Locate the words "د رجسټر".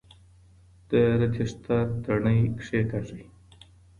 0.89-1.85